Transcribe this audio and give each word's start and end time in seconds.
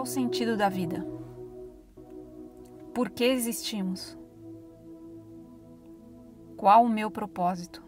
Qual 0.00 0.06
o 0.06 0.10
sentido 0.10 0.56
da 0.56 0.70
vida? 0.70 1.06
Por 2.94 3.10
que 3.10 3.22
existimos? 3.22 4.16
Qual 6.56 6.84
o 6.84 6.88
meu 6.88 7.10
propósito? 7.10 7.84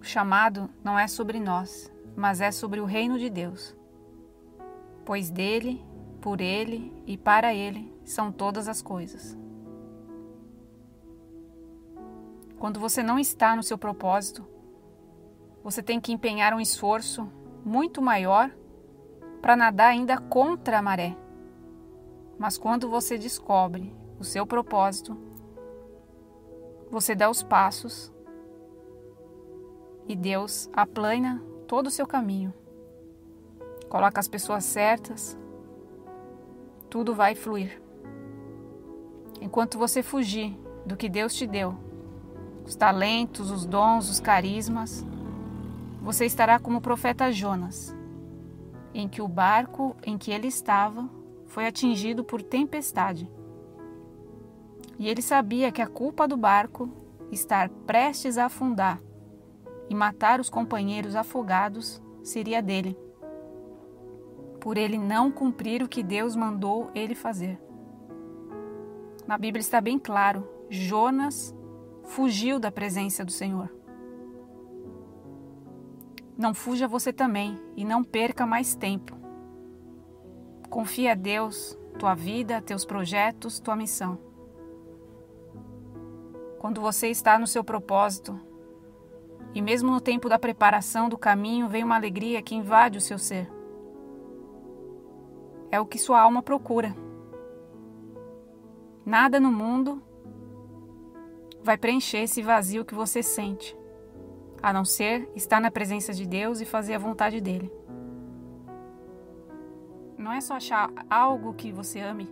O 0.00 0.02
chamado 0.02 0.70
não 0.82 0.98
é 0.98 1.06
sobre 1.06 1.38
nós, 1.38 1.92
mas 2.16 2.40
é 2.40 2.50
sobre 2.50 2.80
o 2.80 2.86
reino 2.86 3.18
de 3.18 3.28
Deus. 3.28 3.76
Pois 5.04 5.28
dele, 5.28 5.84
por 6.18 6.40
ele 6.40 6.90
e 7.06 7.18
para 7.18 7.52
ele 7.52 7.94
são 8.06 8.32
todas 8.32 8.68
as 8.68 8.80
coisas. 8.80 9.36
Quando 12.58 12.80
você 12.80 13.02
não 13.02 13.18
está 13.18 13.54
no 13.54 13.62
seu 13.62 13.76
propósito, 13.76 14.48
você 15.62 15.82
tem 15.82 16.00
que 16.00 16.10
empenhar 16.10 16.54
um 16.54 16.60
esforço 16.60 17.30
muito 17.64 18.02
maior 18.02 18.50
para 19.40 19.56
nadar 19.56 19.90
ainda 19.90 20.18
contra 20.18 20.78
a 20.78 20.82
maré. 20.82 21.16
Mas 22.38 22.58
quando 22.58 22.88
você 22.88 23.18
descobre 23.18 23.94
o 24.18 24.24
seu 24.24 24.46
propósito, 24.46 25.16
você 26.90 27.14
dá 27.14 27.30
os 27.30 27.42
passos 27.42 28.12
e 30.06 30.14
Deus 30.14 30.68
aplana 30.72 31.42
todo 31.66 31.86
o 31.86 31.90
seu 31.90 32.06
caminho. 32.06 32.52
Coloca 33.88 34.20
as 34.20 34.28
pessoas 34.28 34.64
certas, 34.64 35.38
tudo 36.88 37.14
vai 37.14 37.34
fluir. 37.34 37.80
Enquanto 39.40 39.78
você 39.78 40.02
fugir 40.02 40.56
do 40.84 40.96
que 40.96 41.08
Deus 41.08 41.34
te 41.34 41.46
deu, 41.46 41.74
os 42.64 42.76
talentos, 42.76 43.50
os 43.50 43.66
dons, 43.66 44.08
os 44.08 44.20
carismas, 44.20 45.04
você 46.02 46.26
estará 46.26 46.58
como 46.58 46.78
o 46.78 46.82
profeta 46.82 47.30
Jonas, 47.30 47.96
em 48.92 49.08
que 49.08 49.22
o 49.22 49.28
barco 49.28 49.96
em 50.04 50.18
que 50.18 50.32
ele 50.32 50.48
estava 50.48 51.08
foi 51.46 51.64
atingido 51.64 52.24
por 52.24 52.42
tempestade. 52.42 53.30
E 54.98 55.08
ele 55.08 55.22
sabia 55.22 55.70
que 55.70 55.80
a 55.80 55.86
culpa 55.86 56.26
do 56.26 56.36
barco 56.36 56.90
estar 57.30 57.68
prestes 57.86 58.36
a 58.36 58.46
afundar 58.46 59.00
e 59.88 59.94
matar 59.94 60.40
os 60.40 60.50
companheiros 60.50 61.14
afogados 61.14 62.02
seria 62.22 62.60
dele, 62.60 62.98
por 64.60 64.76
ele 64.76 64.98
não 64.98 65.30
cumprir 65.30 65.82
o 65.82 65.88
que 65.88 66.02
Deus 66.02 66.34
mandou 66.34 66.90
ele 66.94 67.14
fazer. 67.14 67.60
Na 69.26 69.38
Bíblia 69.38 69.60
está 69.60 69.80
bem 69.80 70.00
claro: 70.00 70.48
Jonas 70.68 71.54
fugiu 72.04 72.58
da 72.58 72.72
presença 72.72 73.24
do 73.24 73.30
Senhor. 73.30 73.81
Não 76.36 76.54
fuja 76.54 76.88
você 76.88 77.12
também 77.12 77.60
e 77.76 77.84
não 77.84 78.02
perca 78.02 78.46
mais 78.46 78.74
tempo. 78.74 79.14
Confie 80.70 81.08
a 81.08 81.14
Deus, 81.14 81.78
tua 81.98 82.14
vida, 82.14 82.62
teus 82.62 82.84
projetos, 82.84 83.60
tua 83.60 83.76
missão. 83.76 84.18
Quando 86.58 86.80
você 86.80 87.08
está 87.08 87.38
no 87.38 87.46
seu 87.46 87.62
propósito, 87.62 88.40
e 89.54 89.60
mesmo 89.60 89.90
no 89.90 90.00
tempo 90.00 90.28
da 90.28 90.38
preparação 90.38 91.08
do 91.08 91.18
caminho, 91.18 91.68
vem 91.68 91.84
uma 91.84 91.96
alegria 91.96 92.40
que 92.40 92.54
invade 92.54 92.96
o 92.96 93.00
seu 93.00 93.18
ser. 93.18 93.52
É 95.70 95.78
o 95.78 95.86
que 95.86 95.98
sua 95.98 96.20
alma 96.20 96.42
procura. 96.42 96.96
Nada 99.04 99.38
no 99.38 99.52
mundo 99.52 100.02
vai 101.62 101.76
preencher 101.76 102.18
esse 102.18 102.40
vazio 102.40 102.84
que 102.84 102.94
você 102.94 103.22
sente 103.22 103.76
a 104.62 104.72
não 104.72 104.84
ser 104.84 105.28
estar 105.34 105.60
na 105.60 105.70
presença 105.70 106.12
de 106.12 106.26
Deus 106.26 106.60
e 106.60 106.64
fazer 106.64 106.94
a 106.94 106.98
vontade 106.98 107.40
dele. 107.40 107.70
Não 110.16 110.32
é 110.32 110.40
só 110.40 110.54
achar 110.54 110.90
algo 111.10 111.52
que 111.54 111.72
você 111.72 111.98
ame, 111.98 112.30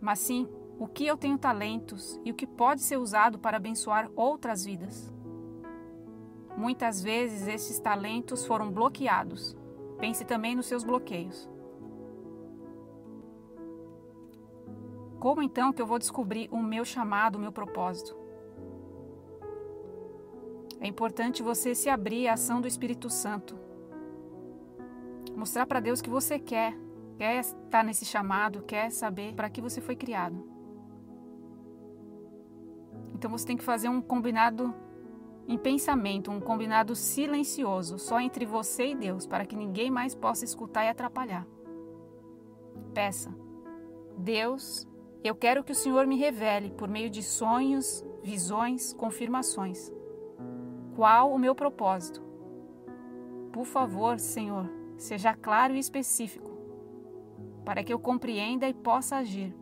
mas 0.00 0.20
sim 0.20 0.48
o 0.78 0.86
que 0.86 1.06
eu 1.06 1.16
tenho 1.16 1.36
talentos 1.36 2.20
e 2.24 2.30
o 2.30 2.34
que 2.34 2.46
pode 2.46 2.82
ser 2.82 2.96
usado 2.96 3.38
para 3.38 3.58
abençoar 3.58 4.10
outras 4.16 4.64
vidas. 4.64 5.12
Muitas 6.56 7.02
vezes 7.02 7.46
esses 7.46 7.78
talentos 7.78 8.46
foram 8.46 8.70
bloqueados. 8.70 9.54
Pense 9.98 10.24
também 10.24 10.54
nos 10.56 10.66
seus 10.66 10.82
bloqueios. 10.82 11.48
Como 15.18 15.42
então 15.42 15.72
que 15.72 15.82
eu 15.82 15.86
vou 15.86 15.98
descobrir 15.98 16.48
o 16.50 16.62
meu 16.62 16.84
chamado, 16.84 17.36
o 17.36 17.38
meu 17.38 17.52
propósito? 17.52 18.25
É 20.86 20.88
importante 20.88 21.42
você 21.42 21.74
se 21.74 21.88
abrir 21.88 22.28
à 22.28 22.34
ação 22.34 22.60
do 22.60 22.68
Espírito 22.68 23.10
Santo. 23.10 23.58
Mostrar 25.34 25.66
para 25.66 25.80
Deus 25.80 26.00
que 26.00 26.08
você 26.08 26.38
quer, 26.38 26.78
quer 27.18 27.40
estar 27.40 27.82
nesse 27.82 28.04
chamado, 28.04 28.62
quer 28.62 28.92
saber 28.92 29.34
para 29.34 29.50
que 29.50 29.60
você 29.60 29.80
foi 29.80 29.96
criado. 29.96 30.48
Então 33.12 33.28
você 33.28 33.44
tem 33.44 33.56
que 33.56 33.64
fazer 33.64 33.88
um 33.88 34.00
combinado 34.00 34.72
em 35.48 35.58
pensamento, 35.58 36.30
um 36.30 36.40
combinado 36.40 36.94
silencioso, 36.94 37.98
só 37.98 38.20
entre 38.20 38.46
você 38.46 38.92
e 38.92 38.94
Deus, 38.94 39.26
para 39.26 39.44
que 39.44 39.56
ninguém 39.56 39.90
mais 39.90 40.14
possa 40.14 40.44
escutar 40.44 40.84
e 40.84 40.88
atrapalhar. 40.88 41.44
Peça: 42.94 43.34
Deus, 44.16 44.86
eu 45.24 45.34
quero 45.34 45.64
que 45.64 45.72
o 45.72 45.74
Senhor 45.74 46.06
me 46.06 46.16
revele 46.16 46.70
por 46.70 46.88
meio 46.88 47.10
de 47.10 47.24
sonhos, 47.24 48.04
visões, 48.22 48.92
confirmações 48.92 49.95
qual 50.96 51.30
o 51.30 51.38
meu 51.38 51.54
propósito. 51.54 52.22
Por 53.52 53.66
favor, 53.66 54.18
Senhor, 54.18 54.66
seja 54.96 55.34
claro 55.34 55.74
e 55.74 55.78
específico, 55.78 56.50
para 57.66 57.84
que 57.84 57.92
eu 57.92 57.98
compreenda 57.98 58.66
e 58.66 58.72
possa 58.72 59.16
agir. 59.16 59.54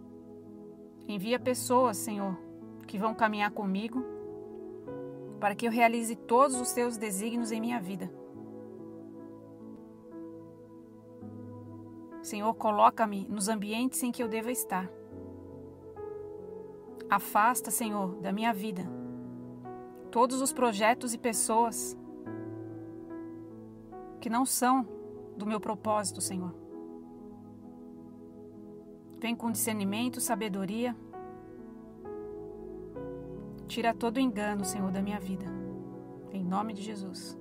Envia 1.08 1.38
pessoas, 1.40 1.96
Senhor, 1.96 2.38
que 2.86 2.96
vão 2.96 3.14
caminhar 3.14 3.50
comigo, 3.50 4.04
para 5.40 5.56
que 5.56 5.66
eu 5.66 5.72
realize 5.72 6.14
todos 6.14 6.58
os 6.60 6.72
teus 6.72 6.96
desígnios 6.96 7.50
em 7.50 7.60
minha 7.60 7.80
vida. 7.80 8.08
Senhor, 12.22 12.54
coloca-me 12.54 13.26
nos 13.28 13.48
ambientes 13.48 14.02
em 14.04 14.12
que 14.12 14.22
eu 14.22 14.28
deva 14.28 14.52
estar. 14.52 14.88
Afasta, 17.10 17.70
Senhor, 17.70 18.14
da 18.20 18.32
minha 18.32 18.52
vida 18.52 19.03
todos 20.14 20.41
os 20.41 20.52
projetos 20.52 21.12
e 21.12 21.19
pessoas 21.19 21.97
que 24.20 24.30
não 24.30 24.47
são 24.47 24.86
do 25.36 25.44
meu 25.44 25.58
propósito, 25.58 26.20
Senhor. 26.20 26.54
Vem 29.19 29.34
com 29.34 29.50
discernimento, 29.50 30.20
sabedoria. 30.20 30.94
Tira 33.66 33.92
todo 33.92 34.20
engano, 34.20 34.64
Senhor, 34.64 34.92
da 34.92 35.02
minha 35.02 35.19
vida. 35.19 35.47
Em 36.31 36.44
nome 36.44 36.75
de 36.75 36.82
Jesus. 36.82 37.36